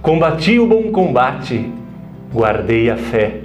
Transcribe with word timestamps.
Combati 0.00 0.58
o 0.58 0.66
bom 0.66 0.92
combate, 0.92 1.70
guardei 2.32 2.88
a 2.88 2.96
fé. 2.96 3.40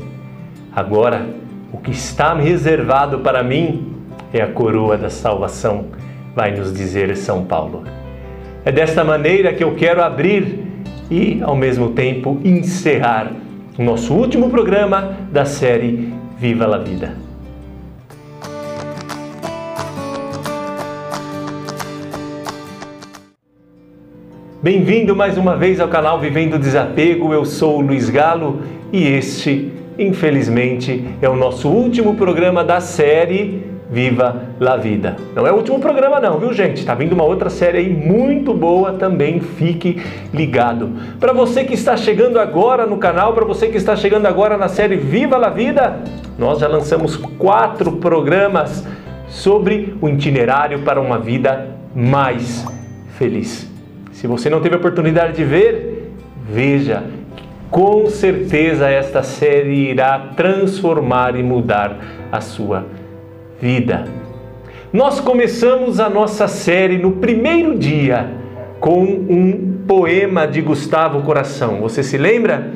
Agora, 0.75 1.25
o 1.71 1.77
que 1.77 1.91
está 1.91 2.35
reservado 2.35 3.19
para 3.19 3.43
mim 3.43 3.91
é 4.31 4.41
a 4.41 4.47
coroa 4.47 4.95
da 4.95 5.09
salvação, 5.09 5.85
vai 6.35 6.55
nos 6.55 6.71
dizer 6.71 7.15
São 7.17 7.43
Paulo. 7.43 7.83
É 8.63 8.71
desta 8.71 9.03
maneira 9.03 9.51
que 9.51 9.63
eu 9.63 9.73
quero 9.75 10.01
abrir 10.03 10.59
e, 11.09 11.41
ao 11.41 11.55
mesmo 11.55 11.89
tempo, 11.89 12.39
encerrar 12.43 13.31
o 13.77 13.83
nosso 13.83 14.13
último 14.13 14.49
programa 14.49 15.17
da 15.31 15.45
série 15.45 16.13
Viva 16.37 16.67
la 16.67 16.77
Vida. 16.77 17.22
Bem-vindo 24.63 25.13
mais 25.13 25.37
uma 25.37 25.57
vez 25.57 25.81
ao 25.81 25.89
canal 25.89 26.21
Vivendo 26.21 26.57
Desapego. 26.57 27.33
Eu 27.33 27.43
sou 27.43 27.79
o 27.79 27.81
Luiz 27.81 28.09
Galo 28.09 28.61
e 28.93 29.05
este, 29.05 29.73
infelizmente, 29.99 31.03
é 31.21 31.27
o 31.27 31.35
nosso 31.35 31.67
último 31.67 32.15
programa 32.15 32.63
da 32.63 32.79
série 32.79 33.61
Viva 33.91 34.41
la 34.61 34.77
Vida. 34.77 35.17
Não 35.35 35.45
é 35.45 35.51
o 35.51 35.57
último 35.57 35.79
programa 35.81 36.17
não, 36.21 36.39
viu 36.39 36.53
gente? 36.53 36.85
Tá 36.85 36.95
vindo 36.95 37.11
uma 37.11 37.25
outra 37.25 37.49
série 37.49 37.79
aí 37.79 37.89
muito 37.89 38.53
boa 38.53 38.93
também, 38.93 39.41
fique 39.41 40.01
ligado. 40.33 40.91
Para 41.19 41.33
você 41.33 41.65
que 41.65 41.73
está 41.73 41.97
chegando 41.97 42.39
agora 42.39 42.85
no 42.85 42.95
canal, 42.95 43.33
para 43.33 43.43
você 43.43 43.67
que 43.67 43.75
está 43.75 43.97
chegando 43.97 44.27
agora 44.27 44.57
na 44.57 44.69
série 44.69 44.95
Viva 44.95 45.35
la 45.35 45.49
Vida, 45.49 45.99
nós 46.39 46.59
já 46.59 46.69
lançamos 46.69 47.17
quatro 47.17 47.97
programas 47.97 48.87
sobre 49.27 49.93
o 49.99 50.07
itinerário 50.07 50.83
para 50.83 51.01
uma 51.01 51.19
vida 51.19 51.67
mais 51.93 52.65
feliz. 53.17 53.72
Se 54.23 54.27
você 54.27 54.49
não 54.49 54.61
teve 54.61 54.75
a 54.75 54.77
oportunidade 54.77 55.33
de 55.33 55.43
ver, 55.43 56.13
veja. 56.49 57.03
Com 57.69 58.09
certeza 58.09 58.89
esta 58.89 59.21
série 59.21 59.89
irá 59.89 60.17
transformar 60.33 61.37
e 61.37 61.43
mudar 61.43 61.97
a 62.31 62.39
sua 62.39 62.85
vida. 63.59 64.05
Nós 64.93 65.19
começamos 65.19 65.99
a 65.99 66.09
nossa 66.09 66.47
série 66.47 66.97
no 66.97 67.11
primeiro 67.17 67.77
dia 67.77 68.31
com 68.79 69.03
um 69.03 69.79
poema 69.85 70.47
de 70.47 70.61
Gustavo 70.61 71.21
Coração. 71.23 71.81
Você 71.81 72.01
se 72.01 72.17
lembra? 72.17 72.71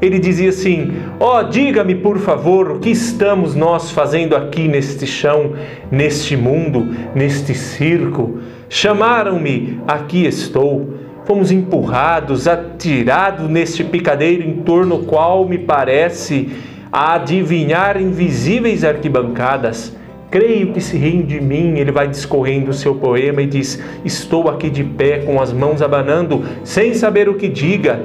Ele 0.00 0.18
dizia 0.18 0.48
assim: 0.48 0.92
Ó, 1.18 1.38
oh, 1.38 1.42
diga-me 1.44 1.94
por 1.94 2.18
favor 2.18 2.72
o 2.72 2.78
que 2.78 2.90
estamos 2.90 3.54
nós 3.54 3.90
fazendo 3.90 4.34
aqui 4.34 4.66
neste 4.68 5.06
chão, 5.06 5.52
neste 5.90 6.36
mundo, 6.36 6.88
neste 7.14 7.54
circo 7.54 8.40
Chamaram-me, 8.72 9.80
aqui 9.86 10.24
estou. 10.24 10.94
Fomos 11.24 11.50
empurrados, 11.50 12.46
atirados 12.46 13.50
neste 13.50 13.82
picadeiro 13.82 14.44
em 14.44 14.62
torno 14.62 15.00
qual 15.00 15.44
me 15.44 15.58
parece 15.58 16.48
adivinhar 16.92 18.00
invisíveis 18.00 18.84
arquibancadas. 18.84 19.96
Creio 20.30 20.72
que 20.72 20.80
se 20.80 20.96
riem 20.96 21.22
de 21.22 21.40
mim, 21.40 21.78
ele 21.78 21.90
vai 21.90 22.06
discorrendo 22.06 22.70
o 22.70 22.74
seu 22.74 22.94
poema 22.94 23.42
e 23.42 23.46
diz: 23.46 23.82
Estou 24.04 24.48
aqui 24.48 24.70
de 24.70 24.84
pé, 24.84 25.18
com 25.18 25.42
as 25.42 25.52
mãos 25.52 25.82
abanando, 25.82 26.44
sem 26.62 26.94
saber 26.94 27.28
o 27.28 27.34
que 27.34 27.48
diga, 27.48 28.00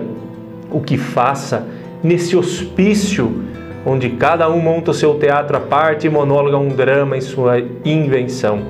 o 0.72 0.82
que 0.82 0.98
faça, 0.98 1.68
nesse 2.06 2.38
hospício, 2.38 3.44
onde 3.84 4.10
cada 4.12 4.48
um 4.50 4.60
monta 4.60 4.92
o 4.92 4.94
seu 4.94 5.16
teatro 5.16 5.58
à 5.58 5.60
parte 5.60 6.06
e 6.06 6.10
monóloga 6.10 6.58
um 6.58 6.70
drama 6.70 7.18
em 7.18 7.22
sua 7.22 7.60
invenção. 7.84 8.62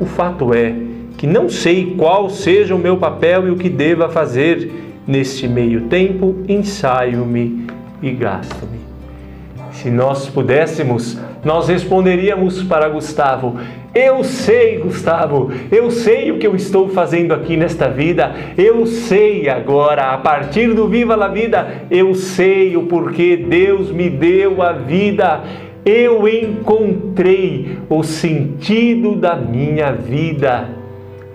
O 0.00 0.04
fato 0.04 0.52
é 0.52 0.74
que 1.16 1.26
não 1.26 1.48
sei 1.48 1.94
qual 1.96 2.28
seja 2.28 2.74
o 2.74 2.78
meu 2.78 2.96
papel 2.96 3.46
e 3.46 3.50
o 3.50 3.56
que 3.56 3.68
deva 3.68 4.08
fazer. 4.08 4.72
Neste 5.06 5.48
meio 5.48 5.82
tempo, 5.82 6.36
ensaio-me 6.46 7.66
e 8.02 8.10
gasto-me. 8.12 8.89
Se 9.80 9.90
nós 9.90 10.28
pudéssemos, 10.28 11.18
nós 11.42 11.70
responderíamos 11.70 12.62
para 12.62 12.86
Gustavo: 12.90 13.58
Eu 13.94 14.22
sei, 14.22 14.76
Gustavo, 14.76 15.50
eu 15.72 15.90
sei 15.90 16.30
o 16.30 16.38
que 16.38 16.46
eu 16.46 16.54
estou 16.54 16.90
fazendo 16.90 17.32
aqui 17.32 17.56
nesta 17.56 17.88
vida, 17.88 18.30
eu 18.58 18.84
sei 18.84 19.48
agora, 19.48 20.12
a 20.12 20.18
partir 20.18 20.74
do 20.74 20.86
Viva 20.86 21.16
la 21.16 21.28
Vida, 21.28 21.86
eu 21.90 22.14
sei 22.14 22.76
o 22.76 22.82
porquê 22.82 23.38
Deus 23.38 23.90
me 23.90 24.10
deu 24.10 24.60
a 24.60 24.72
vida. 24.72 25.44
Eu 25.82 26.28
encontrei 26.28 27.78
o 27.88 28.02
sentido 28.02 29.16
da 29.16 29.34
minha 29.34 29.92
vida. 29.92 30.68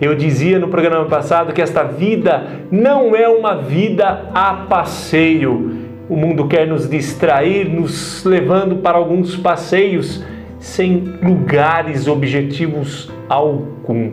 Eu 0.00 0.14
dizia 0.14 0.60
no 0.60 0.68
programa 0.68 1.06
passado 1.06 1.52
que 1.52 1.60
esta 1.60 1.82
vida 1.82 2.46
não 2.70 3.16
é 3.16 3.28
uma 3.28 3.56
vida 3.56 4.30
a 4.32 4.54
passeio. 4.68 5.75
O 6.08 6.16
mundo 6.16 6.46
quer 6.46 6.66
nos 6.66 6.88
distrair, 6.88 7.68
nos 7.68 8.24
levando 8.24 8.76
para 8.76 8.96
alguns 8.96 9.36
passeios 9.36 10.24
sem 10.58 11.04
lugares 11.22 12.06
objetivos 12.06 13.10
algum. 13.28 14.12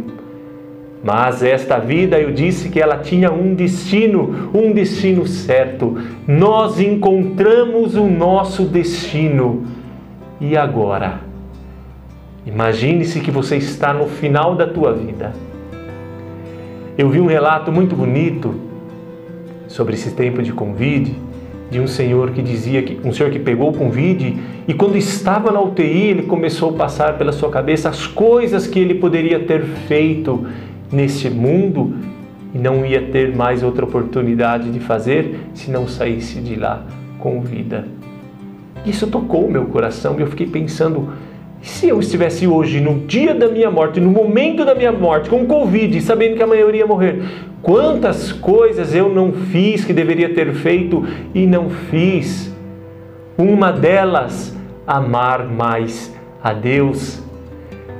Mas 1.03 1.43
esta 1.43 1.77
vida, 1.77 2.19
eu 2.19 2.31
disse 2.31 2.69
que 2.69 2.79
ela 2.79 2.97
tinha 2.97 3.31
um 3.31 3.53
destino, 3.53 4.49
um 4.53 4.71
destino 4.71 5.27
certo. 5.27 5.97
Nós 6.27 6.79
encontramos 6.79 7.95
o 7.95 8.05
nosso 8.05 8.63
destino. 8.63 9.65
E 10.39 10.55
agora? 10.55 11.19
Imagine-se 12.45 13.19
que 13.19 13.31
você 13.31 13.57
está 13.57 13.93
no 13.93 14.07
final 14.07 14.55
da 14.55 14.65
tua 14.65 14.93
vida 14.93 15.33
eu 16.97 17.09
vi 17.09 17.19
um 17.19 17.25
relato 17.25 17.71
muito 17.71 17.95
bonito 17.95 18.53
sobre 19.67 19.95
esse 19.95 20.11
tempo 20.11 20.43
de 20.43 20.53
Covid, 20.53 21.15
de 21.73 21.79
um 21.79 21.87
senhor 21.87 22.29
que 22.29 22.41
dizia 22.43 22.83
que 22.83 22.99
um 23.03 23.11
senhor 23.11 23.31
que 23.31 23.39
pegou 23.39 23.71
o 23.71 23.73
Covid 23.73 24.37
e 24.67 24.73
quando 24.75 24.95
estava 24.95 25.51
na 25.51 25.59
UTI 25.59 26.09
ele 26.09 26.21
começou 26.21 26.69
a 26.69 26.73
passar 26.73 27.17
pela 27.17 27.31
sua 27.31 27.49
cabeça 27.49 27.89
as 27.89 28.05
coisas 28.05 28.67
que 28.67 28.77
ele 28.77 28.93
poderia 28.93 29.39
ter 29.39 29.63
feito 29.87 30.45
nesse 30.91 31.31
mundo 31.31 31.95
e 32.53 32.59
não 32.59 32.85
ia 32.85 33.01
ter 33.01 33.35
mais 33.35 33.63
outra 33.63 33.85
oportunidade 33.85 34.69
de 34.69 34.79
fazer 34.79 35.47
se 35.55 35.71
não 35.71 35.87
saísse 35.87 36.39
de 36.39 36.55
lá 36.55 36.85
com 37.17 37.41
vida. 37.41 37.87
Isso 38.85 39.07
tocou 39.07 39.49
meu 39.49 39.65
coração 39.65 40.15
e 40.19 40.21
eu 40.21 40.27
fiquei 40.27 40.45
pensando 40.45 41.09
se 41.59 41.87
eu 41.87 41.99
estivesse 41.99 42.45
hoje, 42.45 42.79
no 42.79 42.99
dia 43.07 43.33
da 43.33 43.47
minha 43.47 43.71
morte, 43.71 43.99
no 43.99 44.11
momento 44.11 44.63
da 44.63 44.75
minha 44.75 44.91
morte, 44.91 45.27
com 45.27 45.45
Covid, 45.47 45.99
sabendo 46.01 46.35
que 46.35 46.43
amanhã 46.43 46.61
eu 46.61 46.69
iria 46.69 46.85
morrer, 46.85 47.23
quantas 47.63 48.31
coisas 48.31 48.93
eu 48.93 49.09
não 49.09 49.31
fiz 49.31 49.83
que 49.83 49.93
deveria 49.93 50.35
ter 50.35 50.53
feito 50.53 51.03
e 51.33 51.47
não 51.47 51.71
fiz? 51.71 52.53
Uma 53.35 53.71
delas, 53.71 54.55
amar 54.85 55.47
mais 55.47 56.13
a 56.43 56.53
Deus 56.53 57.23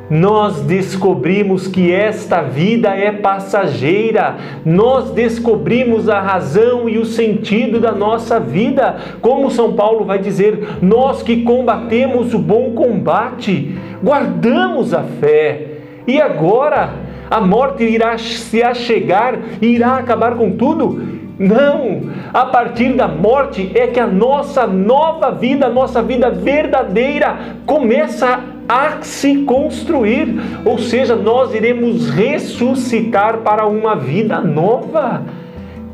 nós 0.10 0.62
descobrimos 0.62 1.68
que 1.68 1.92
esta 1.92 2.42
vida 2.42 2.90
é 2.90 3.12
passageira, 3.12 4.36
nós 4.66 5.10
descobrimos 5.12 6.10
a 6.10 6.20
razão 6.20 6.88
e 6.88 7.00
o 7.00 7.06
sentido 7.06 7.80
da 7.80 7.92
nossa 7.92 8.40
vida. 8.40 8.98
Como 9.22 9.50
São 9.50 9.74
Paulo 9.74 10.06
vai 10.06 10.20
dizer, 10.20 10.78
nós 10.82 11.24
que 11.24 11.44
combatemos 11.44 12.34
o 12.34 12.40
bom 12.40 12.74
combate, 12.74 13.76
guardamos 14.04 14.94
a 14.94 15.04
fé. 15.04 15.68
E 16.06 16.22
agora 16.22 16.94
a 17.34 17.42
morte 17.42 17.84
irá 17.84 18.16
se 18.16 18.62
achegar 18.62 19.40
e 19.60 19.66
irá 19.66 19.96
acabar 19.98 20.36
com 20.36 20.52
tudo? 20.52 21.02
Não! 21.40 22.02
A 22.32 22.46
partir 22.46 22.94
da 22.94 23.08
morte 23.08 23.72
é 23.74 23.88
que 23.88 24.00
a 24.00 24.06
nossa 24.06 24.68
nova 24.68 25.32
vida, 25.32 25.66
a 25.66 25.70
nossa 25.70 26.00
vida 26.04 26.30
verdadeira 26.30 27.36
começa 27.66 28.40
a 28.70 29.02
se 29.02 29.38
construir, 29.46 30.40
ou 30.64 30.78
seja, 30.78 31.16
nós 31.16 31.56
iremos 31.56 32.08
ressuscitar 32.12 33.40
para 33.40 33.66
uma 33.66 33.96
vida 33.96 34.40
nova. 34.40 35.24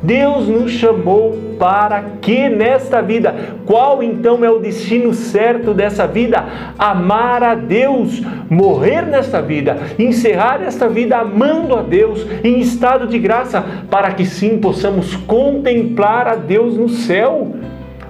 Deus 0.02 0.48
nos 0.48 0.70
chamou 0.72 1.38
para 1.58 2.02
que 2.22 2.48
nesta 2.48 3.02
vida, 3.02 3.34
qual 3.66 4.02
então 4.02 4.42
é 4.42 4.50
o 4.50 4.58
destino 4.58 5.12
certo 5.12 5.74
dessa 5.74 6.06
vida? 6.06 6.42
Amar 6.78 7.42
a 7.42 7.54
Deus, 7.54 8.22
morrer 8.48 9.02
nesta 9.02 9.42
vida, 9.42 9.76
encerrar 9.98 10.62
esta 10.62 10.88
vida 10.88 11.18
amando 11.18 11.76
a 11.76 11.82
Deus 11.82 12.26
em 12.42 12.60
estado 12.60 13.06
de 13.06 13.18
graça, 13.18 13.62
para 13.90 14.12
que 14.12 14.24
sim 14.24 14.58
possamos 14.58 15.14
contemplar 15.16 16.26
a 16.26 16.34
Deus 16.34 16.76
no 16.76 16.88
céu 16.88 17.54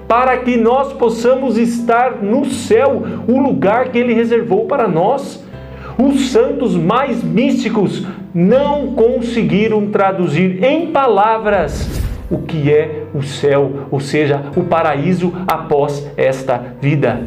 para 0.06 0.38
que 0.38 0.56
nós 0.56 0.92
possamos 0.94 1.56
estar 1.56 2.20
no 2.20 2.44
céu, 2.44 3.00
o 3.28 3.38
lugar 3.38 3.90
que 3.90 3.98
Ele 3.98 4.12
reservou 4.12 4.66
para 4.66 4.88
nós. 4.88 5.40
Os 6.00 6.30
santos 6.30 6.74
mais 6.74 7.22
místicos 7.22 8.06
não 8.32 8.94
conseguiram 8.94 9.88
traduzir 9.88 10.64
em 10.64 10.86
palavras 10.86 12.00
o 12.30 12.38
que 12.38 12.72
é 12.72 13.04
o 13.12 13.22
céu, 13.22 13.86
ou 13.90 14.00
seja, 14.00 14.44
o 14.56 14.64
paraíso 14.64 15.30
após 15.46 16.10
esta 16.16 16.74
vida. 16.80 17.20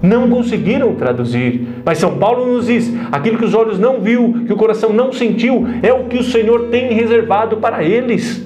Não 0.00 0.30
conseguiram 0.30 0.94
traduzir, 0.94 1.68
mas 1.84 1.98
São 1.98 2.16
Paulo 2.16 2.46
nos 2.46 2.68
diz: 2.68 2.90
aquilo 3.12 3.36
que 3.36 3.44
os 3.44 3.52
olhos 3.52 3.78
não 3.78 4.00
viu, 4.00 4.44
que 4.46 4.52
o 4.54 4.56
coração 4.56 4.90
não 4.90 5.12
sentiu, 5.12 5.66
é 5.82 5.92
o 5.92 6.04
que 6.04 6.16
o 6.16 6.24
Senhor 6.24 6.68
tem 6.68 6.94
reservado 6.94 7.58
para 7.58 7.84
eles. 7.84 8.42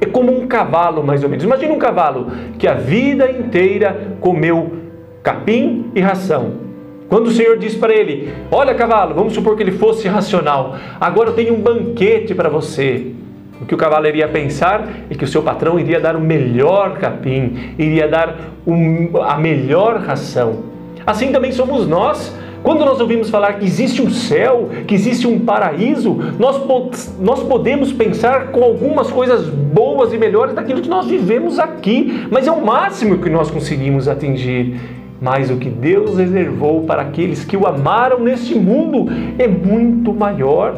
É 0.00 0.06
como 0.06 0.36
um 0.36 0.48
cavalo, 0.48 1.04
mais 1.04 1.22
ou 1.22 1.28
menos. 1.28 1.44
Imagina 1.44 1.72
um 1.72 1.78
cavalo 1.78 2.26
que 2.58 2.66
a 2.66 2.74
vida 2.74 3.30
inteira 3.30 4.16
comeu 4.20 4.72
capim 5.22 5.92
e 5.94 6.00
ração. 6.00 6.63
Quando 7.08 7.26
o 7.26 7.30
Senhor 7.30 7.58
diz 7.58 7.74
para 7.74 7.92
ele: 7.92 8.32
Olha, 8.50 8.74
cavalo, 8.74 9.14
vamos 9.14 9.34
supor 9.34 9.56
que 9.56 9.62
ele 9.62 9.72
fosse 9.72 10.08
racional, 10.08 10.76
agora 11.00 11.30
eu 11.30 11.34
tenho 11.34 11.54
um 11.54 11.60
banquete 11.60 12.34
para 12.34 12.48
você. 12.48 13.12
O 13.60 13.66
que 13.66 13.74
o 13.74 13.78
cavalo 13.78 14.06
iria 14.06 14.26
pensar 14.28 14.88
é 15.08 15.14
que 15.14 15.24
o 15.24 15.28
seu 15.28 15.42
patrão 15.42 15.78
iria 15.78 16.00
dar 16.00 16.16
o 16.16 16.20
melhor 16.20 16.98
capim, 16.98 17.74
iria 17.78 18.08
dar 18.08 18.36
um, 18.66 19.16
a 19.22 19.36
melhor 19.36 19.98
ração. 20.00 20.64
Assim 21.06 21.30
também 21.30 21.52
somos 21.52 21.86
nós. 21.86 22.34
Quando 22.62 22.82
nós 22.82 22.98
ouvimos 22.98 23.28
falar 23.28 23.58
que 23.58 23.66
existe 23.66 24.00
um 24.00 24.10
céu, 24.10 24.70
que 24.86 24.94
existe 24.94 25.26
um 25.26 25.38
paraíso, 25.38 26.14
nós, 26.38 26.62
nós 27.20 27.42
podemos 27.42 27.92
pensar 27.92 28.48
com 28.48 28.64
algumas 28.64 29.10
coisas 29.10 29.46
boas 29.46 30.14
e 30.14 30.18
melhores 30.18 30.54
daquilo 30.54 30.80
que 30.80 30.88
nós 30.88 31.06
vivemos 31.06 31.58
aqui, 31.58 32.26
mas 32.30 32.46
é 32.46 32.50
o 32.50 32.64
máximo 32.64 33.18
que 33.18 33.28
nós 33.28 33.50
conseguimos 33.50 34.08
atingir. 34.08 34.80
Mas 35.24 35.50
o 35.50 35.56
que 35.56 35.70
Deus 35.70 36.18
reservou 36.18 36.82
para 36.82 37.00
aqueles 37.00 37.46
que 37.46 37.56
o 37.56 37.66
amaram 37.66 38.20
neste 38.20 38.54
mundo 38.54 39.06
é 39.38 39.48
muito 39.48 40.12
maior. 40.12 40.76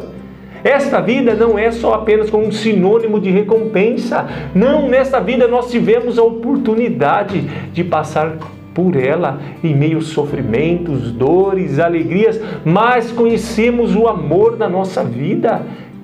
Esta 0.63 1.01
vida 1.01 1.35
não 1.35 1.59
é 1.59 1.69
só 1.69 1.95
apenas 1.95 2.29
como 2.29 2.45
um 2.45 2.51
sinônimo 2.53 3.19
de 3.19 3.29
recompensa. 3.29 4.25
Não, 4.55 4.87
nesta 4.87 5.19
vida 5.19 5.49
nós 5.49 5.69
tivemos 5.69 6.17
a 6.17 6.23
oportunidade 6.23 7.41
de 7.73 7.83
passar 7.83 8.37
por 8.73 8.95
ela 8.95 9.37
em 9.61 9.75
meio 9.75 9.97
aos 9.97 10.07
sofrimentos, 10.07 11.11
dores, 11.11 11.77
alegrias, 11.77 12.39
mas 12.63 13.11
conhecemos 13.11 13.97
o 13.97 14.07
amor 14.07 14.57
na 14.57 14.69
nossa 14.69 15.03
vida. 15.03 15.61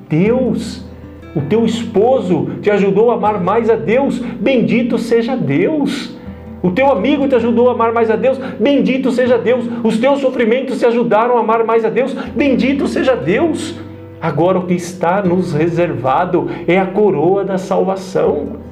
Deus, 0.10 0.86
o 1.34 1.40
teu 1.40 1.64
esposo 1.66 2.50
te 2.62 2.70
ajudou 2.70 3.10
a 3.10 3.14
amar 3.14 3.40
mais 3.40 3.70
a 3.70 3.78
Deus, 3.78 4.20
bendito 4.20 4.98
seja 4.98 5.34
Deus. 5.34 6.22
O 6.64 6.72
teu 6.72 6.92
amigo 6.92 7.28
te 7.28 7.36
ajudou 7.36 7.70
a 7.70 7.74
amar 7.74 7.94
mais 7.94 8.10
a 8.10 8.16
Deus, 8.16 8.40
bendito 8.60 9.12
seja 9.12 9.38
Deus. 9.38 9.70
Os 9.84 10.00
teus 10.00 10.20
sofrimentos 10.20 10.80
te 10.80 10.86
ajudaram 10.88 11.38
a 11.38 11.42
amar 11.42 11.64
mais 11.64 11.86
a 11.86 11.90
Deus, 11.90 12.14
bendito 12.36 12.88
seja 12.88 13.16
Deus. 13.16 13.78
Agora 14.20 14.58
o 14.58 14.66
que 14.66 14.74
está 14.74 15.22
nos 15.22 15.54
reservado 15.54 16.50
é 16.68 16.80
a 16.80 16.86
coroa 16.88 17.44
da 17.44 17.60
salvação. 17.60 18.64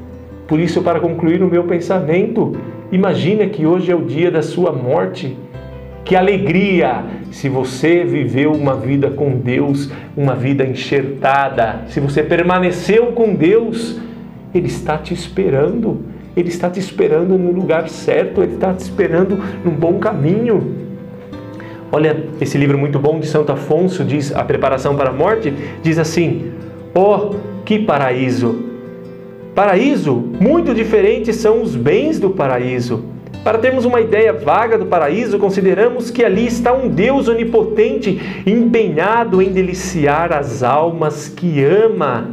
Por 0.48 0.60
isso, 0.60 0.82
para 0.82 1.00
concluir 1.00 1.44
o 1.44 1.48
meu 1.48 1.66
pensamento, 1.66 2.58
Imagina 2.92 3.48
que 3.48 3.66
hoje 3.66 3.90
é 3.90 3.96
o 3.96 4.04
dia 4.04 4.30
da 4.30 4.42
sua 4.42 4.74
morte. 4.74 5.38
Que 6.04 6.16
alegria 6.16 7.06
se 7.32 7.48
você 7.48 8.04
viveu 8.04 8.52
uma 8.52 8.76
vida 8.76 9.10
com 9.10 9.38
Deus, 9.38 9.90
uma 10.18 10.36
vida 10.36 10.66
enxertada, 10.66 11.84
se 11.88 12.02
você 12.02 12.22
permaneceu 12.22 13.14
com 13.14 13.34
Deus, 13.34 14.02
Ele 14.54 14.68
está 14.68 14.98
te 14.98 15.14
esperando, 15.14 16.04
Ele 16.36 16.50
está 16.50 16.70
te 16.70 16.80
esperando 16.80 17.38
no 17.38 17.52
lugar 17.52 17.90
certo, 17.90 18.42
Ele 18.42 18.54
está 18.54 18.74
te 18.74 18.80
esperando 18.80 19.38
num 19.64 19.72
bom 19.72 20.00
caminho. 20.00 20.76
Olha, 21.92 22.26
esse 22.40 22.58
livro 22.58 22.78
muito 22.78 22.98
bom 22.98 23.20
de 23.20 23.28
Santo 23.28 23.52
Afonso 23.52 24.04
diz 24.04 24.34
A 24.34 24.44
Preparação 24.44 24.96
para 24.96 25.10
a 25.10 25.14
Morte, 25.14 25.54
diz 25.84 25.98
assim: 26.00 26.52
Oh, 26.96 27.36
que 27.66 27.80
paraíso! 27.80 28.72
Paraíso, 29.54 30.16
muito 30.16 30.74
diferentes 30.74 31.36
são 31.36 31.62
os 31.62 31.76
bens 31.76 32.18
do 32.18 32.30
paraíso. 32.30 33.04
Para 33.44 33.58
termos 33.58 33.84
uma 33.84 34.00
ideia 34.00 34.32
vaga 34.32 34.78
do 34.78 34.86
paraíso, 34.86 35.40
consideramos 35.40 36.10
que 36.10 36.24
ali 36.24 36.46
está 36.46 36.72
um 36.72 36.88
Deus 36.88 37.28
onipotente 37.28 38.22
empenhado 38.46 39.42
em 39.42 39.52
deliciar 39.52 40.32
as 40.32 40.64
almas 40.64 41.28
que 41.28 41.64
ama, 41.64 42.30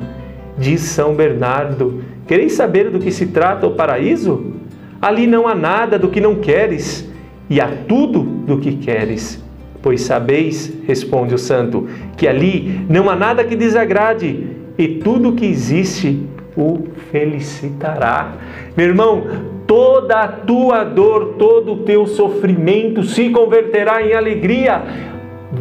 diz 0.57 0.83
São 0.83 1.15
Bernardo. 1.15 2.05
Quereis 2.29 2.53
saber 2.53 2.91
do 2.91 2.99
que 2.99 3.11
se 3.11 3.29
trata 3.29 3.67
o 3.67 3.75
paraíso? 3.75 4.53
Ali 5.01 5.27
não 5.27 5.49
há 5.49 5.55
nada 5.55 5.99
do 5.99 6.09
que 6.09 6.21
não 6.21 6.35
queres, 6.35 7.09
e 7.49 7.59
há 7.59 7.69
tudo 7.89 8.23
do 8.23 8.59
que 8.59 8.77
queres. 8.77 9.43
Pois 9.81 10.03
sabeis, 10.03 10.71
responde 10.87 11.35
o 11.35 11.39
santo, 11.39 11.89
que 12.19 12.29
ali 12.29 12.85
não 12.87 13.09
há 13.09 13.17
nada 13.17 13.43
que 13.45 13.57
desagrade, 13.57 14.47
e 14.77 14.89
tudo 14.89 15.33
que 15.33 15.47
existe 15.47 16.21
o 16.55 16.89
felicitará. 17.11 18.33
Meu 18.77 18.89
irmão, 18.89 19.27
toda 19.67 20.21
a 20.21 20.29
tua 20.29 20.85
dor, 20.85 21.37
todo 21.39 21.73
o 21.73 21.77
teu 21.79 22.07
sofrimento 22.07 23.05
se 23.05 23.31
converterá 23.31 24.03
em 24.03 24.13
alegria 24.13 24.83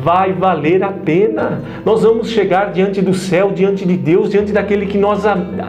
vai 0.07 0.31
valer 0.31 0.81
a 0.83 0.87
pena. 0.87 1.61
Nós 1.83 2.03
vamos 2.03 2.29
chegar 2.29 2.71
diante 2.71 3.01
do 3.01 3.13
céu, 3.13 3.51
diante 3.51 3.85
de 3.85 3.97
Deus, 3.97 4.29
diante 4.29 4.53
daquele 4.53 4.85
que 4.85 4.97
nós 4.97 5.23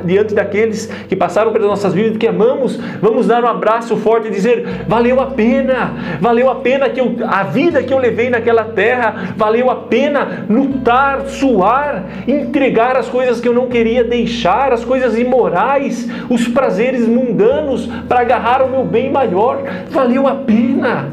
diante 0.04 0.32
daqueles 0.32 0.86
que 1.08 1.16
passaram 1.16 1.50
pelas 1.52 1.66
nossas 1.66 1.92
vidas 1.92 2.16
que 2.18 2.26
amamos, 2.28 2.76
vamos 3.02 3.26
dar 3.26 3.42
um 3.42 3.48
abraço 3.48 3.96
forte 3.96 4.28
e 4.28 4.30
dizer: 4.30 4.84
valeu 4.86 5.20
a 5.20 5.26
pena, 5.26 5.92
valeu 6.20 6.48
a 6.48 6.54
pena 6.54 6.88
que 6.88 7.00
eu, 7.00 7.16
a 7.26 7.42
vida 7.42 7.82
que 7.82 7.92
eu 7.92 7.98
levei 7.98 8.30
naquela 8.30 8.62
terra, 8.62 9.34
valeu 9.36 9.72
a 9.72 9.74
pena 9.74 10.46
lutar, 10.48 11.22
suar, 11.26 12.04
entregar 12.28 12.96
as 12.96 13.08
coisas 13.08 13.40
que 13.40 13.48
eu 13.48 13.54
não 13.54 13.66
queria 13.66 14.04
deixar, 14.04 14.72
as 14.72 14.84
coisas 14.84 15.18
imorais, 15.18 16.08
os 16.30 16.46
prazeres 16.46 17.08
mundanos 17.08 17.88
para 18.08 18.20
agarrar 18.20 18.62
o 18.62 18.70
meu 18.70 18.84
bem 18.84 19.10
maior, 19.10 19.64
valeu 19.90 20.28
a 20.28 20.36
pena. 20.36 21.08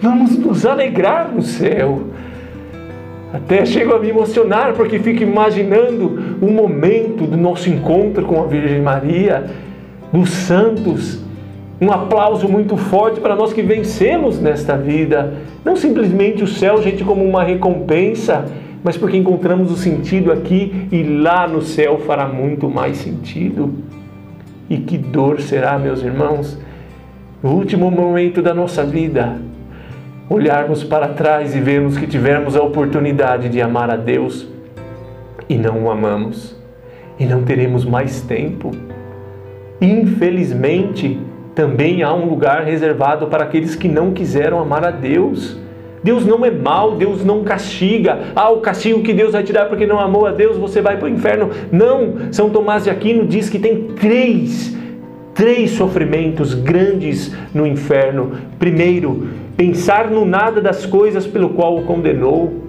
Vamos 0.00 0.38
nos 0.38 0.64
alegrar 0.64 1.30
no 1.30 1.42
céu. 1.42 2.14
Até 3.34 3.66
chego 3.66 3.92
a 3.92 3.98
me 3.98 4.10
emocionar 4.10 4.74
porque 4.74 5.00
fico 5.00 5.24
imaginando 5.24 6.36
o 6.40 6.48
momento 6.48 7.26
do 7.26 7.36
nosso 7.36 7.68
encontro 7.68 8.24
com 8.26 8.40
a 8.40 8.46
Virgem 8.46 8.80
Maria, 8.80 9.46
dos 10.12 10.30
santos. 10.30 11.20
Um 11.80 11.90
aplauso 11.90 12.48
muito 12.48 12.76
forte 12.76 13.18
para 13.18 13.34
nós 13.34 13.52
que 13.52 13.60
vencemos 13.60 14.40
nesta 14.40 14.76
vida. 14.76 15.34
Não 15.64 15.74
simplesmente 15.74 16.44
o 16.44 16.46
céu, 16.46 16.80
gente, 16.80 17.02
como 17.02 17.24
uma 17.24 17.42
recompensa, 17.42 18.44
mas 18.84 18.96
porque 18.96 19.16
encontramos 19.16 19.72
o 19.72 19.76
sentido 19.76 20.30
aqui 20.30 20.86
e 20.92 21.02
lá 21.02 21.48
no 21.48 21.60
céu 21.60 21.98
fará 21.98 22.28
muito 22.28 22.70
mais 22.70 22.98
sentido. 22.98 23.74
E 24.70 24.76
que 24.76 24.96
dor 24.96 25.40
será, 25.40 25.76
meus 25.76 26.04
irmãos, 26.04 26.56
o 27.42 27.48
último 27.48 27.90
momento 27.90 28.40
da 28.40 28.54
nossa 28.54 28.84
vida 28.84 29.40
olharmos 30.28 30.82
para 30.82 31.08
trás 31.08 31.54
e 31.54 31.60
vermos 31.60 31.96
que 31.96 32.06
tivemos 32.06 32.56
a 32.56 32.62
oportunidade 32.62 33.48
de 33.48 33.60
amar 33.60 33.90
a 33.90 33.96
Deus 33.96 34.46
e 35.48 35.56
não 35.56 35.84
o 35.84 35.90
amamos, 35.90 36.56
e 37.18 37.26
não 37.26 37.42
teremos 37.42 37.84
mais 37.84 38.22
tempo. 38.22 38.70
Infelizmente, 39.80 41.20
também 41.54 42.02
há 42.02 42.12
um 42.12 42.26
lugar 42.26 42.64
reservado 42.64 43.26
para 43.26 43.44
aqueles 43.44 43.76
que 43.76 43.88
não 43.88 44.12
quiseram 44.12 44.58
amar 44.58 44.84
a 44.84 44.90
Deus. 44.90 45.58
Deus 46.02 46.26
não 46.26 46.44
é 46.44 46.50
mau, 46.50 46.96
Deus 46.96 47.24
não 47.24 47.44
castiga. 47.44 48.18
Ah, 48.34 48.50
o 48.50 48.60
castigo 48.60 49.02
que 49.02 49.12
Deus 49.12 49.32
vai 49.32 49.42
te 49.42 49.52
dar 49.52 49.66
porque 49.66 49.86
não 49.86 50.00
amou 50.00 50.26
a 50.26 50.32
Deus, 50.32 50.56
você 50.56 50.80
vai 50.80 50.96
para 50.96 51.06
o 51.06 51.08
inferno. 51.08 51.50
Não, 51.70 52.32
São 52.32 52.50
Tomás 52.50 52.84
de 52.84 52.90
Aquino 52.90 53.26
diz 53.26 53.48
que 53.48 53.58
tem 53.58 53.88
três, 53.94 54.76
três 55.34 55.72
sofrimentos 55.72 56.54
grandes 56.54 57.34
no 57.52 57.66
inferno. 57.66 58.32
Primeiro, 58.58 59.28
pensar 59.56 60.10
no 60.10 60.24
nada 60.24 60.60
das 60.60 60.86
coisas 60.86 61.26
pelo 61.26 61.50
qual 61.50 61.76
o 61.76 61.82
condenou. 61.82 62.62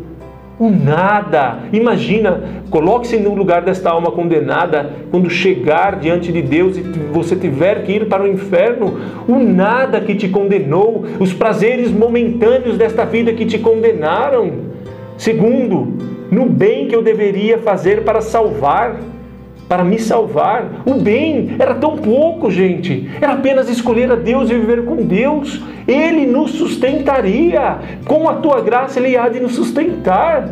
O 0.58 0.70
nada. 0.70 1.60
Imagina, 1.74 2.42
coloque-se 2.70 3.18
no 3.18 3.36
lugar 3.36 3.62
desta 3.62 3.90
alma 3.90 4.10
condenada 4.10 4.90
quando 5.12 5.30
chegar 5.30 6.00
diante 6.00 6.32
de 6.32 6.42
Deus 6.42 6.78
e 6.78 6.82
você 6.82 7.36
tiver 7.36 7.84
que 7.84 7.92
ir 7.92 8.08
para 8.08 8.24
o 8.24 8.28
inferno. 8.28 8.98
O 9.28 9.38
nada 9.38 10.00
que 10.00 10.16
te 10.16 10.30
condenou, 10.30 11.04
os 11.20 11.34
prazeres 11.34 11.92
momentâneos 11.92 12.78
desta 12.78 13.06
vida 13.06 13.34
que 13.34 13.46
te 13.46 13.60
condenaram. 13.60 14.52
Segundo, 15.18 15.94
no 16.32 16.46
bem 16.46 16.88
que 16.88 16.96
eu 16.96 17.02
deveria 17.02 17.58
fazer 17.58 18.04
para 18.04 18.22
salvar 18.22 18.96
para 19.68 19.84
me 19.84 20.00
salvar. 20.00 20.84
O 20.86 20.96
bem 20.96 21.56
era 21.58 21.76
tão 21.76 21.98
pouco, 21.98 22.52
gente. 22.52 23.10
Era 23.20 23.34
apenas 23.34 23.70
escolher 23.70 24.12
a 24.12 24.16
Deus 24.16 24.50
e 24.50 24.54
viver 24.54 24.86
com 24.86 24.98
Deus. 24.98 25.62
Ele 25.88 26.26
nos 26.26 26.52
sustentaria. 26.52 27.78
Com 28.06 28.30
a 28.30 28.36
tua 28.36 28.62
graça, 28.62 29.00
Ele 29.00 29.18
há 29.18 29.28
de 29.28 29.40
nos 29.40 29.56
sustentar. 29.56 30.50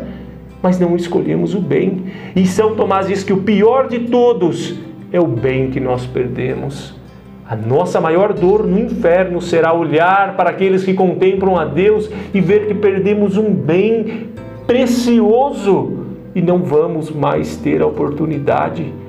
Mas 0.62 0.78
não 0.80 0.96
escolhemos 0.96 1.54
o 1.54 1.60
bem. 1.60 2.04
E 2.34 2.46
São 2.46 2.74
Tomás 2.74 3.06
diz 3.06 3.22
que 3.22 3.32
o 3.32 3.42
pior 3.42 3.88
de 3.88 4.00
todos 4.00 4.74
é 5.12 5.20
o 5.20 5.26
bem 5.26 5.70
que 5.70 5.78
nós 5.78 6.06
perdemos. 6.06 6.94
A 7.48 7.54
nossa 7.54 8.00
maior 8.00 8.32
dor 8.32 8.66
no 8.66 8.78
inferno 8.78 9.40
será 9.40 9.72
olhar 9.72 10.34
para 10.34 10.48
aqueles 10.48 10.82
que 10.82 10.94
contemplam 10.94 11.56
a 11.58 11.66
Deus 11.66 12.10
e 12.32 12.40
ver 12.40 12.66
que 12.66 12.74
perdemos 12.74 13.36
um 13.36 13.52
bem 13.52 14.30
precioso 14.66 16.04
e 16.34 16.40
não 16.40 16.58
vamos 16.60 17.10
mais 17.10 17.54
ter 17.58 17.82
a 17.82 17.86
oportunidade 17.86 19.03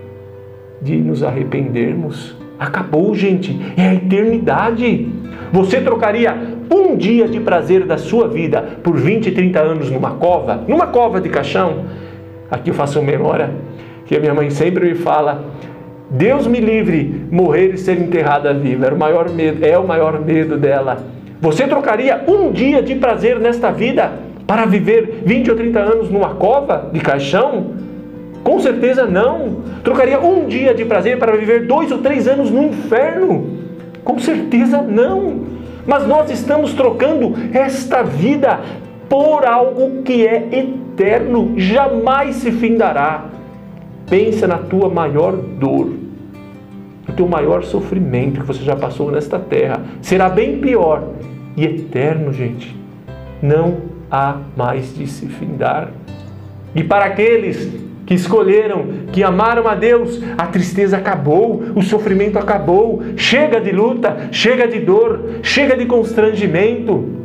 de 0.85 0.95
nos 0.97 1.23
arrependermos. 1.23 2.35
Acabou, 2.59 3.15
gente, 3.15 3.59
é 3.75 3.89
a 3.89 3.93
eternidade. 3.95 5.09
Você 5.51 5.81
trocaria 5.81 6.37
um 6.71 6.95
dia 6.95 7.27
de 7.27 7.39
prazer 7.39 7.85
da 7.85 7.97
sua 7.97 8.27
vida 8.27 8.61
por 8.83 8.95
20, 8.95 9.31
30 9.31 9.59
anos 9.59 9.89
numa 9.89 10.11
cova? 10.11 10.63
Numa 10.67 10.87
cova 10.87 11.19
de 11.19 11.27
caixão? 11.27 11.85
Aqui 12.51 12.69
eu 12.69 12.75
faço 12.75 13.01
memória 13.01 13.49
que 14.05 14.15
a 14.15 14.19
minha 14.19 14.33
mãe 14.33 14.51
sempre 14.51 14.85
me 14.85 14.95
fala 14.95 15.43
Deus 16.09 16.45
me 16.45 16.59
livre 16.59 17.25
morrer 17.31 17.73
e 17.73 17.77
ser 17.79 17.99
enterrada 17.99 18.53
viva. 18.53 18.85
Era 18.85 18.95
o 18.95 18.97
maior 18.97 19.27
medo, 19.29 19.65
é 19.65 19.77
o 19.77 19.87
maior 19.87 20.23
medo 20.23 20.55
dela. 20.55 21.03
Você 21.41 21.67
trocaria 21.67 22.23
um 22.27 22.51
dia 22.51 22.83
de 22.83 22.93
prazer 22.93 23.39
nesta 23.39 23.71
vida 23.71 24.11
para 24.45 24.65
viver 24.65 25.23
20 25.25 25.49
ou 25.49 25.57
30 25.57 25.79
anos 25.79 26.11
numa 26.11 26.35
cova 26.35 26.89
de 26.93 26.99
caixão? 26.99 27.84
Com 28.45 28.59
certeza 28.59 29.07
não. 29.07 29.63
Trocaria 29.83 30.19
um 30.19 30.45
dia 30.45 30.71
de 30.71 30.85
prazer 30.85 31.17
para 31.17 31.35
viver 31.35 31.65
dois 31.65 31.91
ou 31.91 31.97
três 31.97 32.27
anos 32.27 32.51
no 32.51 32.63
inferno? 32.65 33.57
Com 34.03 34.19
certeza 34.19 34.83
não. 34.83 35.47
Mas 35.83 36.07
nós 36.07 36.29
estamos 36.29 36.71
trocando 36.71 37.33
esta 37.51 38.03
vida 38.03 38.59
por 39.09 39.45
algo 39.47 40.03
que 40.03 40.27
é 40.27 40.47
eterno, 40.51 41.53
jamais 41.57 42.35
se 42.35 42.51
findará. 42.51 43.25
Pensa 44.07 44.45
na 44.45 44.59
tua 44.59 44.89
maior 44.89 45.35
dor, 45.35 45.95
no 47.07 47.13
teu 47.15 47.27
maior 47.27 47.63
sofrimento 47.63 48.41
que 48.41 48.45
você 48.45 48.63
já 48.63 48.75
passou 48.75 49.09
nesta 49.11 49.39
terra. 49.39 49.81
Será 50.03 50.29
bem 50.29 50.59
pior 50.59 51.03
e 51.57 51.65
eterno, 51.65 52.31
gente. 52.31 52.75
Não 53.41 53.77
há 54.11 54.37
mais 54.55 54.95
de 54.95 55.07
se 55.07 55.25
findar. 55.25 55.89
E 56.75 56.83
para 56.83 57.05
aqueles 57.05 57.84
que 58.05 58.13
escolheram, 58.13 58.85
que 59.11 59.23
amaram 59.23 59.67
a 59.67 59.75
Deus, 59.75 60.21
a 60.37 60.45
tristeza 60.45 60.97
acabou, 60.97 61.63
o 61.75 61.81
sofrimento 61.81 62.37
acabou. 62.37 63.01
Chega 63.17 63.59
de 63.59 63.71
luta, 63.71 64.29
chega 64.31 64.67
de 64.67 64.79
dor, 64.79 65.39
chega 65.41 65.75
de 65.75 65.85
constrangimento. 65.85 67.15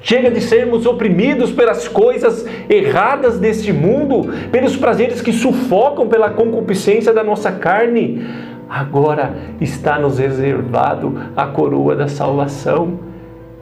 Chega 0.00 0.30
de 0.30 0.40
sermos 0.42 0.84
oprimidos 0.84 1.50
pelas 1.50 1.88
coisas 1.88 2.46
erradas 2.68 3.38
deste 3.38 3.72
mundo, 3.72 4.30
pelos 4.52 4.76
prazeres 4.76 5.22
que 5.22 5.32
sufocam 5.32 6.08
pela 6.08 6.28
concupiscência 6.28 7.10
da 7.10 7.24
nossa 7.24 7.50
carne. 7.50 8.22
Agora 8.68 9.34
está 9.62 9.98
nos 9.98 10.18
reservado 10.18 11.18
a 11.34 11.46
coroa 11.46 11.96
da 11.96 12.06
salvação. 12.06 13.00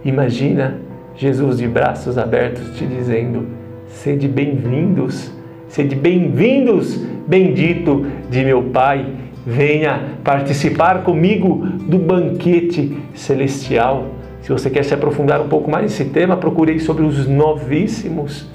Imagina 0.04 0.80
Jesus 1.14 1.58
de 1.58 1.68
braços 1.68 2.18
abertos 2.18 2.76
te 2.76 2.86
dizendo: 2.86 3.46
sede 3.86 4.26
bem-vindos, 4.26 5.32
sede 5.72 5.96
bem-vindos, 5.96 6.96
bendito 7.26 8.04
de 8.30 8.44
meu 8.44 8.62
Pai. 8.64 9.06
Venha 9.46 10.18
participar 10.22 11.02
comigo 11.02 11.64
do 11.88 11.96
banquete 11.96 12.94
celestial. 13.14 14.04
Se 14.42 14.52
você 14.52 14.68
quer 14.68 14.84
se 14.84 14.92
aprofundar 14.92 15.40
um 15.40 15.48
pouco 15.48 15.70
mais 15.70 15.84
nesse 15.84 16.04
tema, 16.04 16.36
procurei 16.36 16.78
sobre 16.78 17.04
os 17.04 17.26
novíssimos. 17.26 18.46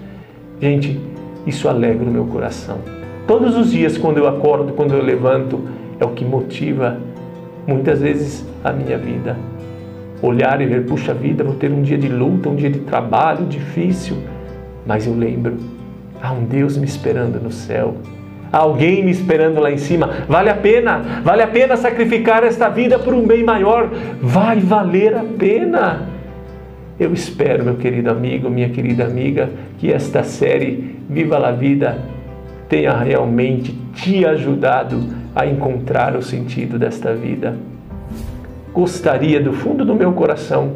Gente, 0.62 1.02
isso 1.48 1.68
alegra 1.68 2.06
o 2.06 2.12
meu 2.12 2.26
coração. 2.26 2.78
Todos 3.26 3.58
os 3.58 3.72
dias, 3.72 3.98
quando 3.98 4.20
eu 4.20 4.28
acordo, 4.28 4.74
quando 4.74 4.94
eu 4.94 5.02
levanto, 5.02 5.60
é 6.00 6.06
o 6.06 6.10
que 6.10 6.24
motiva 6.24 7.00
muitas 7.66 8.00
vezes 8.00 8.46
a 8.64 8.72
minha 8.72 8.96
vida. 8.96 9.36
Olhar 10.22 10.62
e 10.62 10.68
ver, 10.68 10.86
puxa 10.86 11.16
vida, 11.16 11.44
vou 11.44 11.56
ter 11.56 11.72
um 11.72 11.82
dia 11.82 11.98
de 11.98 12.10
luta, 12.10 12.48
um 12.48 12.56
dia 12.56 12.70
de 12.70 12.82
trabalho 12.82 13.48
difícil, 13.48 14.18
mas 14.86 15.08
eu 15.08 15.16
lembro, 15.16 15.76
há 16.22 16.32
um 16.32 16.46
Deus 16.46 16.78
me 16.78 16.86
esperando 16.86 17.42
no 17.42 17.52
céu 17.52 17.96
alguém 18.52 19.04
me 19.04 19.12
esperando 19.12 19.60
lá 19.60 19.72
em 19.72 19.78
cima. 19.78 20.10
Vale 20.28 20.50
a 20.50 20.56
pena, 20.56 21.22
vale 21.24 21.42
a 21.42 21.48
pena 21.48 21.76
sacrificar 21.76 22.44
esta 22.44 22.70
vida 22.70 22.98
por 22.98 23.14
um 23.14 23.26
bem 23.26 23.44
maior. 23.44 23.90
Vai 24.22 24.60
valer 24.60 25.16
a 25.16 25.24
pena. 25.24 26.08
Eu 27.00 27.14
espero, 27.14 27.64
meu 27.64 27.76
querido 27.76 28.10
amigo, 28.10 28.50
minha 28.50 28.70
querida 28.70 29.06
amiga, 29.06 29.50
que 29.78 29.92
esta 29.92 30.24
série 30.24 30.96
Viva 31.10 31.38
la 31.38 31.52
Vida 31.52 32.00
tenha 32.68 32.98
realmente 32.98 33.72
te 33.94 34.26
ajudado 34.26 35.00
a 35.36 35.46
encontrar 35.46 36.16
o 36.16 36.24
sentido 36.24 36.80
desta 36.80 37.14
vida. 37.14 37.56
Gostaria 38.74 39.40
do 39.40 39.54
fundo 39.54 39.86
do 39.86 39.96
meu 39.96 40.12
coração 40.14 40.74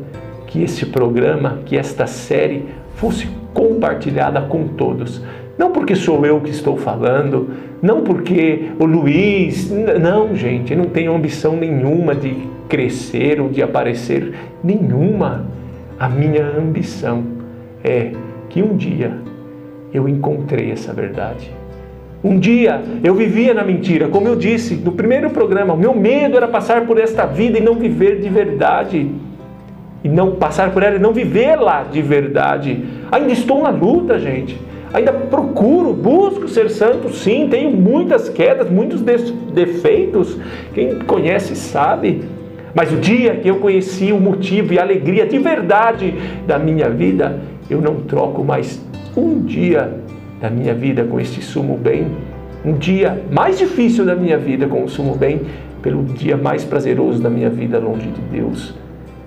que 0.52 0.62
este 0.62 0.86
programa, 0.86 1.60
que 1.66 1.76
esta 1.76 2.06
série 2.06 2.66
fosse 2.96 3.28
compartilhada 3.54 4.42
com 4.42 4.68
todos 4.68 5.22
não 5.62 5.70
porque 5.70 5.96
sou 5.96 6.26
eu 6.26 6.42
que 6.42 6.50
estou 6.50 6.76
falando, 6.76 7.50
não 7.84 8.02
porque 8.02 8.72
o 8.80 8.86
Luiz. 8.86 9.70
Não, 9.70 10.36
gente, 10.36 10.74
eu 10.74 10.78
não 10.80 10.86
tenho 10.86 11.14
ambição 11.14 11.56
nenhuma 11.56 12.16
de 12.16 12.36
crescer 12.68 13.40
ou 13.40 13.48
de 13.48 13.62
aparecer. 13.62 14.34
Nenhuma. 14.64 15.46
A 16.00 16.10
minha 16.10 16.44
ambição 16.44 17.24
é 17.84 18.12
que 18.50 18.60
um 18.60 18.76
dia 18.76 19.16
eu 19.94 20.10
encontrei 20.10 20.72
essa 20.72 20.92
verdade. 20.92 21.52
Um 22.24 22.40
dia 22.40 22.82
eu 23.04 23.14
vivia 23.14 23.54
na 23.54 23.64
mentira, 23.64 24.08
como 24.08 24.28
eu 24.28 24.36
disse 24.36 24.74
no 24.76 24.94
primeiro 24.94 25.30
programa, 25.30 25.76
o 25.76 25.78
meu 25.78 25.94
medo 25.94 26.38
era 26.38 26.48
passar 26.48 26.88
por 26.88 27.00
esta 27.00 27.28
vida 27.28 27.60
e 27.60 27.62
não 27.62 27.76
viver 27.76 28.20
de 28.20 28.30
verdade. 28.30 29.12
E 30.04 30.10
não 30.10 30.36
passar 30.36 30.72
por 30.72 30.84
ela 30.84 30.96
e 30.96 31.00
não 31.00 31.14
viver 31.14 31.56
lá 31.56 31.84
de 31.84 32.02
verdade. 32.02 32.84
Ainda 33.12 33.32
estou 33.32 33.62
na 33.62 33.70
luta, 33.70 34.20
gente 34.20 34.58
ainda 34.94 35.14
procuro, 35.14 35.94
busco 35.94 36.48
ser 36.48 36.70
santo, 36.70 37.14
sim, 37.14 37.48
tenho 37.50 37.72
muitas 37.72 38.30
quedas, 38.30 38.70
muitos 38.70 39.02
defeitos. 39.02 40.38
Quem 40.74 41.00
conhece 41.00 41.56
sabe. 41.56 42.24
Mas 42.74 42.92
o 42.92 42.98
dia 42.98 43.36
que 43.36 43.50
eu 43.50 43.58
conheci 43.58 44.14
o 44.14 44.20
motivo 44.20 44.74
e 44.74 44.80
a 44.80 44.82
alegria 44.82 45.26
de 45.26 45.38
verdade 45.40 46.14
da 46.48 46.58
minha 46.58 46.90
vida, 46.90 47.40
eu 47.70 47.82
não 47.82 47.96
troco 48.02 48.44
mais 48.44 48.82
um 49.16 49.42
dia 49.42 49.94
da 50.40 50.50
minha 50.50 50.74
vida 50.74 51.04
com 51.04 51.20
este 51.20 51.42
sumo 51.42 51.78
bem, 51.78 52.08
um 52.64 52.74
dia 52.74 53.22
mais 53.30 53.58
difícil 53.58 54.06
da 54.06 54.16
minha 54.16 54.38
vida 54.38 54.68
com 54.68 54.84
o 54.84 54.90
sumo 54.90 55.16
bem, 55.16 55.42
pelo 55.82 56.04
dia 56.04 56.38
mais 56.38 56.64
prazeroso 56.64 57.22
da 57.22 57.30
minha 57.30 57.50
vida 57.50 57.78
longe 57.78 58.08
de 58.08 58.22
Deus. 58.22 58.74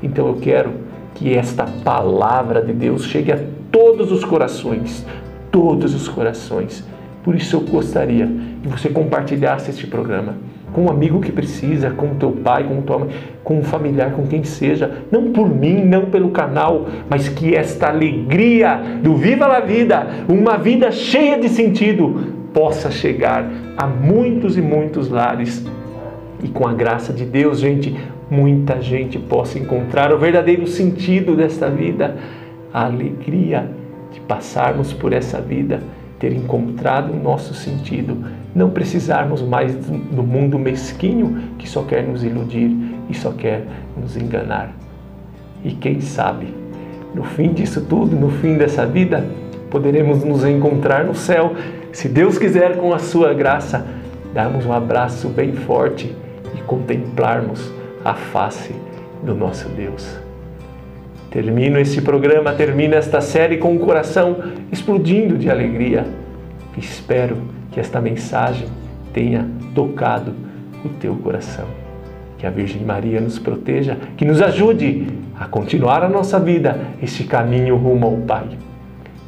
Então 0.04 0.28
eu 0.28 0.34
quero 0.34 0.70
que 1.14 1.34
esta 1.34 1.64
palavra 1.64 2.60
de 2.60 2.74
Deus 2.74 3.06
chegue 3.06 3.32
a 3.32 3.38
todos 3.72 4.12
os 4.12 4.22
corações, 4.22 5.04
todos 5.50 5.94
os 5.94 6.06
corações. 6.06 6.84
Por 7.22 7.34
isso 7.34 7.56
eu 7.56 7.60
gostaria 7.62 8.26
que 8.62 8.68
você 8.68 8.90
compartilhasse 8.90 9.70
este 9.70 9.86
programa 9.86 10.34
com 10.74 10.82
um 10.82 10.90
amigo 10.90 11.20
que 11.20 11.32
precisa, 11.32 11.90
com 11.90 12.08
o 12.08 12.14
teu 12.16 12.32
pai, 12.32 12.64
com 12.64 12.82
tua 12.82 12.98
mãe, 12.98 13.08
com 13.42 13.60
um 13.60 13.62
familiar, 13.62 14.10
com 14.10 14.26
quem 14.26 14.44
seja, 14.44 15.04
não 15.10 15.32
por 15.32 15.48
mim, 15.48 15.84
não 15.84 16.06
pelo 16.06 16.30
canal, 16.30 16.86
mas 17.08 17.28
que 17.28 17.54
esta 17.54 17.88
alegria 17.88 18.82
do 19.02 19.16
Viva 19.16 19.46
la 19.46 19.60
Vida, 19.60 20.06
uma 20.28 20.58
vida 20.58 20.90
cheia 20.90 21.38
de 21.38 21.48
sentido, 21.48 22.34
possa 22.52 22.90
chegar 22.90 23.48
a 23.76 23.86
muitos 23.86 24.58
e 24.58 24.60
muitos 24.60 25.08
lares. 25.08 25.64
E 26.42 26.48
com 26.48 26.66
a 26.66 26.74
graça 26.74 27.12
de 27.12 27.24
Deus, 27.24 27.60
gente, 27.60 27.96
muita 28.34 28.82
gente 28.82 29.18
possa 29.18 29.58
encontrar 29.58 30.12
o 30.12 30.18
verdadeiro 30.18 30.66
sentido 30.66 31.36
desta 31.36 31.70
vida, 31.70 32.16
a 32.72 32.86
alegria 32.86 33.70
de 34.12 34.20
passarmos 34.20 34.92
por 34.92 35.12
essa 35.12 35.40
vida, 35.40 35.80
ter 36.18 36.32
encontrado 36.32 37.12
o 37.12 37.16
nosso 37.16 37.54
sentido, 37.54 38.16
não 38.54 38.70
precisarmos 38.70 39.40
mais 39.40 39.74
do 39.74 40.22
mundo 40.22 40.58
mesquinho 40.58 41.54
que 41.58 41.68
só 41.68 41.82
quer 41.82 42.02
nos 42.02 42.24
iludir 42.24 42.70
e 43.08 43.14
só 43.14 43.30
quer 43.30 43.64
nos 43.96 44.16
enganar. 44.16 44.72
E 45.64 45.72
quem 45.72 46.00
sabe, 46.00 46.48
no 47.14 47.22
fim 47.22 47.52
disso 47.52 47.82
tudo, 47.88 48.16
no 48.16 48.30
fim 48.30 48.56
dessa 48.58 48.84
vida, 48.84 49.24
poderemos 49.70 50.24
nos 50.24 50.44
encontrar 50.44 51.04
no 51.04 51.14
céu, 51.14 51.54
se 51.92 52.08
Deus 52.08 52.36
quiser, 52.36 52.76
com 52.76 52.92
a 52.92 52.98
sua 52.98 53.32
graça, 53.32 53.86
darmos 54.32 54.66
um 54.66 54.72
abraço 54.72 55.28
bem 55.28 55.52
forte 55.52 56.14
e 56.56 56.60
contemplarmos 56.62 57.72
a 58.04 58.14
face 58.14 58.74
do 59.22 59.34
nosso 59.34 59.68
Deus. 59.70 60.18
Termino 61.30 61.78
este 61.78 62.00
programa, 62.00 62.52
termino 62.52 62.94
esta 62.94 63.20
série 63.20 63.56
com 63.56 63.74
o 63.74 63.80
coração 63.80 64.36
explodindo 64.70 65.36
de 65.36 65.50
alegria. 65.50 66.06
Espero 66.76 67.36
que 67.72 67.80
esta 67.80 68.00
mensagem 68.00 68.68
tenha 69.12 69.48
tocado 69.74 70.32
o 70.84 70.88
teu 70.88 71.16
coração. 71.16 71.66
Que 72.38 72.46
a 72.46 72.50
Virgem 72.50 72.84
Maria 72.84 73.20
nos 73.20 73.38
proteja, 73.38 73.96
que 74.16 74.24
nos 74.24 74.40
ajude 74.40 75.08
a 75.38 75.46
continuar 75.46 76.04
a 76.04 76.08
nossa 76.08 76.38
vida, 76.38 76.78
este 77.02 77.24
caminho 77.24 77.76
rumo 77.76 78.06
ao 78.06 78.16
Pai. 78.18 78.46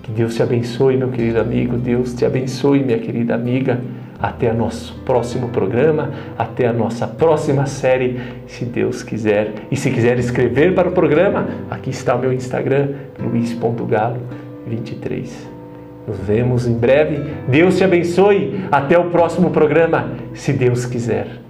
Que 0.03 0.13
Deus 0.13 0.37
te 0.37 0.43
abençoe, 0.43 0.97
meu 0.97 1.09
querido 1.09 1.41
amigo, 1.41 1.77
Deus 1.77 2.15
te 2.15 2.25
abençoe, 2.25 2.85
minha 2.85 2.99
querida 2.99 3.35
amiga. 3.35 3.81
Até 4.21 4.53
nosso 4.53 4.95
próximo 5.05 5.49
programa, 5.49 6.11
até 6.39 6.67
a 6.67 6.73
nossa 6.73 7.07
próxima 7.07 7.67
série, 7.67 8.21
se 8.47 8.65
Deus 8.65 9.03
quiser. 9.03 9.53
E 9.71 9.77
se 9.77 9.91
quiser 9.91 10.19
escrever 10.19 10.75
para 10.75 10.89
o 10.89 10.93
programa, 10.93 11.47
aqui 11.71 11.91
está 11.91 12.15
o 12.15 12.19
meu 12.19 12.33
Instagram, 12.33 12.91
luiz.galo23. 13.19 15.29
Nos 16.07 16.19
vemos 16.21 16.67
em 16.67 16.75
breve. 16.75 17.21
Deus 17.49 17.77
te 17.77 17.85
abençoe. 17.85 18.65
Até 18.71 18.99
o 18.99 19.11
próximo 19.11 19.51
programa, 19.51 20.11
se 20.35 20.53
Deus 20.53 20.87
quiser. 20.87 21.46